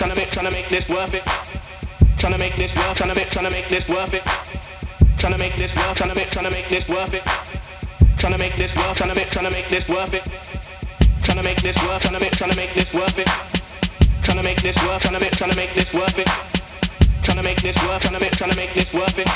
[0.00, 1.20] trying to make trying to make this worth it
[2.16, 4.24] trying to make this worth trying to make trying to make this worth it
[5.20, 7.22] trying to make this worth trying to make trying to make this worth it
[8.16, 10.24] trying to make this worth trying to make trying to make this worth it
[11.20, 13.28] trying to make this worth trying to make trying to make this worth it
[14.24, 16.28] trying to make this worth trying to make trying to make this worth it
[17.20, 19.28] trying to make this worth trying to make trying to make this worth it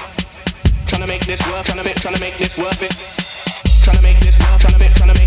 [0.89, 2.93] trying to make this worth trying to make trying to make this worth it
[3.85, 5.24] trying to make this worth trying to make trying to make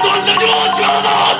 [0.00, 1.31] どんなにも落だぞ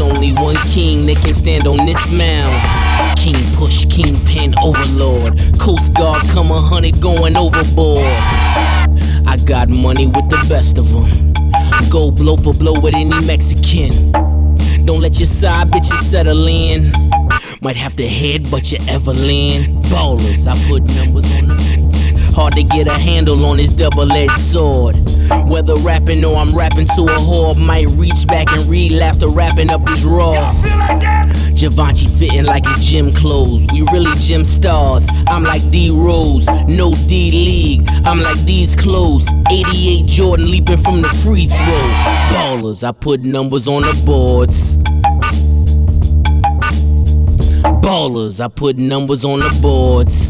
[0.00, 2.56] Only one king that can stand on this mound.
[3.18, 5.38] King push, kingpin, overlord.
[5.58, 8.06] Coast Guard come a hundred going overboard.
[9.26, 11.32] I got money with the best of them.
[11.90, 14.12] Go blow for blow with any Mexican.
[14.84, 16.90] Don't let your side bitches settle in.
[17.60, 19.82] Might have to head, but you ever Evelyn.
[19.90, 24.96] Ballers, I put numbers on the Hard to get a handle on this double-edged sword.
[25.46, 29.70] Whether rapping or I'm rapping to a whore, might reach back and relapse to wrapping
[29.70, 30.52] up this raw.
[31.54, 33.66] Givenchy fitting like his gym clothes.
[33.72, 35.08] We really gym stars.
[35.28, 37.88] I'm like D Rose, no D League.
[38.06, 39.28] I'm like these clothes.
[39.50, 41.82] 88 Jordan leaping from the free throw.
[42.32, 44.78] Ballers, I put numbers on the boards.
[47.82, 50.29] Ballers, I put numbers on the boards.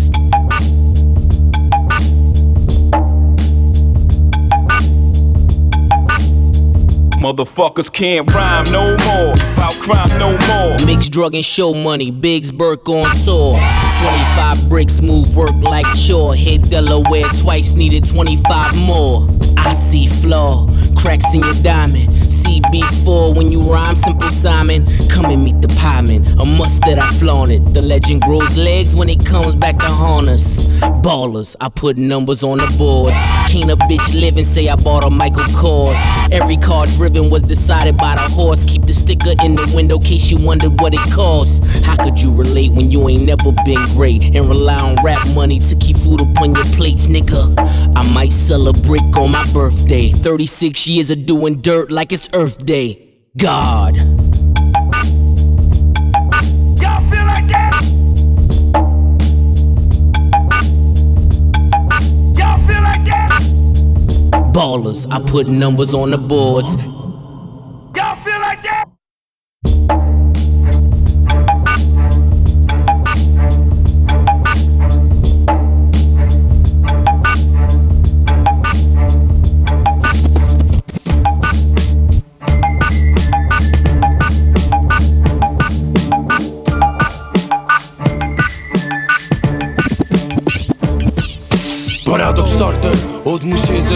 [7.21, 9.35] Motherfuckers can't rhyme no more.
[9.53, 10.87] About crime no more.
[10.87, 13.61] Mix drug and show money, Biggs Burke on tour.
[14.01, 16.35] 25 bricks move work like chore.
[16.35, 19.29] Hit Delaware twice, needed 25 more.
[19.59, 20.67] I see flaw,
[21.01, 22.09] cracks in your diamond.
[22.09, 24.85] CB4 when you rhyme, simple Simon.
[25.09, 27.75] Come and meet the pieman, a must that I flaunt it.
[27.75, 30.65] The legend grows legs when it comes back to haunt us.
[31.03, 33.19] Ballers, I put numbers on the boards.
[33.49, 35.99] Can't a bitch live and say I bought a Michael Kors.
[36.31, 38.65] Every car driven was decided by the horse.
[38.65, 41.85] Keep the sticker in the window case you wondered what it costs.
[41.85, 45.59] How could you relate when you ain't never been great and rely on rap money
[45.59, 47.57] to keep food upon your plates, nigga?
[47.97, 50.11] I might sell a brick on my birthday.
[50.11, 53.15] 36 years of doing dirt like it's Earth Day.
[53.37, 53.97] God.
[56.81, 57.73] Y'all feel like that?
[62.37, 63.31] Y'all feel like that?
[64.53, 66.77] Ballers, I put numbers on the boards.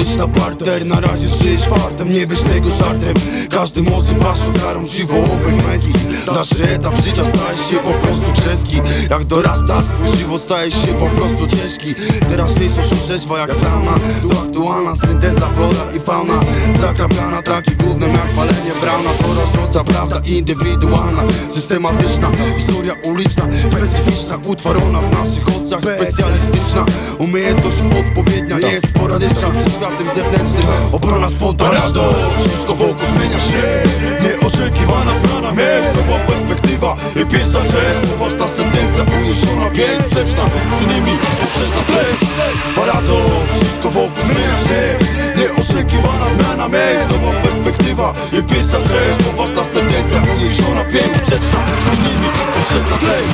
[0.04, 3.14] Zejść na parter Na razie żyjesz fartem, nie bierz tego żartem.
[3.50, 8.76] Każdy może paść ofiarą żywiołowych męskich Dalszy etap życia staje się po prostu grzeski.
[9.10, 11.94] Jak dorasta twój żywot staje się po prostu ciężki.
[12.30, 13.94] Teraz jest oszuszeństwa jak sauna.
[14.22, 16.40] Tu aktualna synteza flora i fauna.
[16.80, 21.22] Zakrapiana takim gównem jak palenie brauna To rosnąca prawda indywidualna.
[21.48, 23.42] Systematyczna historia uliczna.
[23.68, 25.80] Specyficzna, utworzona w naszych oczach.
[25.80, 26.86] Specjalistyczna
[27.18, 30.66] umiejętność odpowiednia Nie jest sporadyczna przed światem zewnętrznym.
[30.92, 32.02] Obrona spontaniczna
[32.38, 33.62] Wszystko wokół zmienia się.
[34.24, 40.44] Nieoczekiwana zmiana miejsc Nowa perspektywa i pierwsza część Własna sentencja uniesiona pięć Sprzeczna
[40.78, 42.30] z nimi poprzedna pleć
[42.76, 44.80] Paradoks Wszystko wokół zmienia się.
[45.40, 51.60] Nieoczekiwana zmiana miejsc Nowa perspektywa i pierwsza część Własna sentencja uniesiona pięć Sprzeczna
[51.96, 53.26] z nimi poprzedna pleć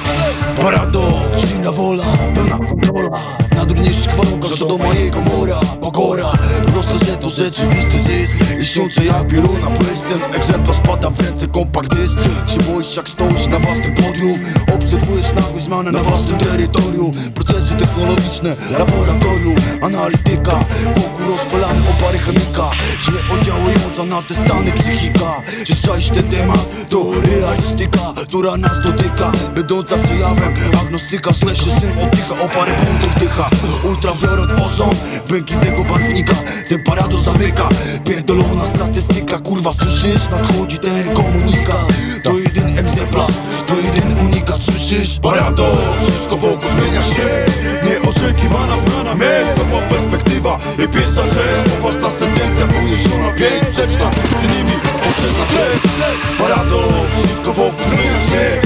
[0.60, 2.04] Paradoks Silna wola,
[2.34, 3.39] pełna kontrola
[3.70, 6.30] Najdrobniejszych warunkach co do mojego mora Pokora,
[6.72, 11.46] proste, że to rzeczywisty zysk Lśniące jak pioruna, bo jest ten egzemplarz Spada w ręce
[11.46, 12.18] kompakt dysk.
[12.46, 14.34] Się boisz jak stoisz na własnym podium?
[14.74, 17.12] Obserwujesz nagłe zmiany na własnym terytorium.
[17.34, 20.64] Procesy technologiczne, laboratorium Analityka,
[20.96, 22.70] wokół rozpalany opary chemika.
[23.02, 25.42] Źle oddziałująca na te stany psychika.
[25.64, 25.74] Czy
[26.14, 26.88] ten temat?
[26.88, 29.32] To realistyka, która nas dotyka.
[29.54, 33.50] Będąca przejawem agnostyka Śleszy syn oddycha, opary punktów dycha
[33.84, 34.94] Ultrawiolet ozon,
[35.28, 36.34] błękitnego barwnika
[36.68, 36.82] Ten
[37.24, 37.68] zamyka.
[38.04, 40.28] Pierdolona statystyka, kurwa słyszysz?
[40.30, 41.86] Nadchodzi ten komunikat.
[42.24, 43.32] To jedyny egzemplarz,
[43.68, 44.62] to jedyny unikat.
[44.62, 45.18] Słyszysz?
[45.22, 47.26] Paradoks, wszystko wokół zmienia się.
[47.88, 54.10] Nieoczekiwana zmiana miejsc Nowa perspektywa i pierwsza część Własna sentencja uniesiona pięć Sprzeczna.
[54.40, 54.72] Z nimi
[55.04, 55.94] poprzedna treść.
[56.38, 58.60] Paradoks, wszystko wokół zmienia się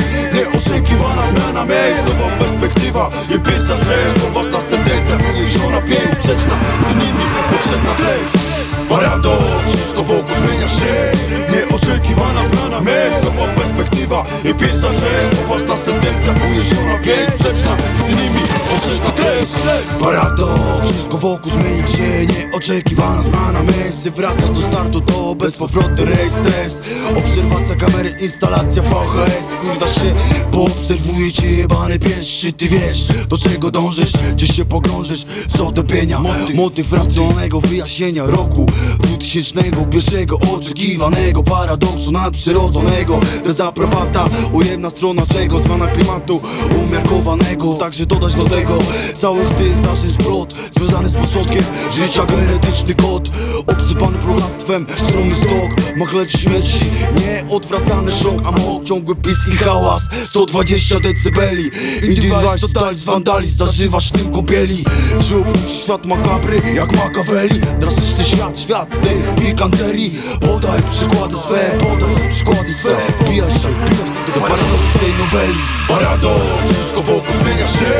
[0.67, 6.57] Nieoczekiwana zmiana miejsc Nowa perspektywa i pierwsza część Własna sentencja uniesiona pięć Sprzeczna
[6.91, 11.13] z nimi poprzedna treść Paradoks, wszystko wokół zmienia się.
[11.55, 17.77] Nieoczekiwana zmiana miejsc Nowa perspektywa i pierwsza część Poważna sentencja uniesiona pięść Sprzeczna
[18.07, 19.53] z nimi poprzeczna treść
[20.01, 22.27] Paradoks, wszystko wokół zmienia się.
[22.27, 24.09] Nieoczekiwana zmiana miejsc.
[24.09, 26.75] Wracasz do startu, to bezpowrotny rejs Stres,
[27.17, 30.15] obserwacja kamery, instalacja VHS Kurwa się,
[30.53, 34.13] bo obserwuje cię jebany pies Czy ty wiesz, do czego dążysz?
[34.33, 35.27] Gdzie się pogrążysz?
[35.49, 38.67] Z otępienia Motyw, motyw racjonalnego wyjaśnienia roku
[38.99, 43.21] 2001 oczekiwanego paradoksu nadprzyrodzonego.
[43.45, 45.61] Dezaprobata, ujemna strona czego?
[45.61, 46.41] Zmiana klimatu
[46.87, 47.75] umiarkowanego.
[47.75, 48.79] Także dodać do tego
[49.15, 52.27] całych tych naszych splot Związany z początkiem życia.
[52.27, 53.31] Genetyczny kod
[53.67, 56.81] Obsypany bogactwem, stromy stok Machlec śmierci,
[57.21, 60.03] nieodwracany szok Amok, ciągły pis i hałas.
[60.25, 61.71] 120 decybeli.
[62.09, 63.57] Indywidualność, totalizm, wandalizm.
[63.57, 64.85] Zażywasz tym kąpieli.
[65.29, 70.19] Czy opuścisz świat makabry jak Machiavelli Drastyczny świat, świat tej pikanterii.
[70.41, 72.97] Podaj przykłady swe, podaj przykłady swe.
[73.21, 75.59] Wbijaj się, wbijaj do paradoksu tej noweli.
[75.89, 77.93] Paradoks, wokół zmienia się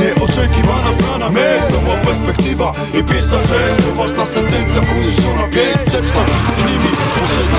[0.00, 3.04] Nieoczekiwana zmiana miejsc Nowa perspektywa i
[3.82, 5.48] Poważna sentencja uniesiona
[6.56, 6.90] z nimi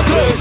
[0.04, 0.32] treść.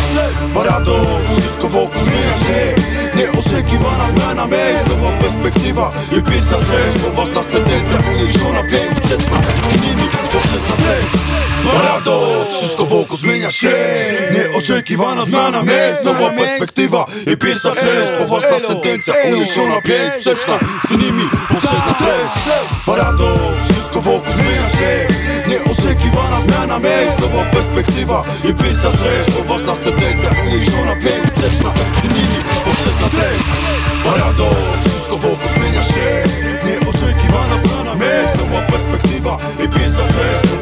[1.39, 2.75] Wszystko wokół zmienia się
[3.17, 9.37] Nieoczekiwana zmiana miejsc Nowa perspektywa i pierwsza część Poważna sentencja uniesiona pięć Sprzeczna
[9.69, 11.07] z nimi poprzednia treść.
[11.73, 13.71] Paradoks, wszystko wokół zmienia się
[14.33, 20.13] Nieoczekiwana zmiana miejsc Nowa perspektywa i pierwsza część Poważna sentencja uniesiona pięć
[20.45, 22.61] Sprzeczna z nimi poprzednia treść.
[22.85, 25.07] Paradoks, wszystko wokół zmienia się.
[25.49, 30.95] Nieoczekiwana zmiana miejsc Nowa perspektywa i pierwsza część Poważna sentencja uniesiona
[31.27, 33.43] Sprzeczna z nimi poprzednia treść.
[34.03, 36.23] Paradoks, wszystko wokół zmienia się.
[36.65, 40.54] Nieoczekiwana zmiana miejsc Nowa perspektywa i pierwsza część